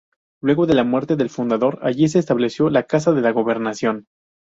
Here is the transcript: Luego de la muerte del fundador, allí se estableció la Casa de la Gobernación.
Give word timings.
Luego 0.41 0.65
de 0.65 0.73
la 0.73 0.83
muerte 0.83 1.15
del 1.15 1.29
fundador, 1.29 1.77
allí 1.83 2.07
se 2.07 2.17
estableció 2.17 2.71
la 2.71 2.87
Casa 2.87 3.11
de 3.11 3.21
la 3.21 3.29
Gobernación. 3.29 4.07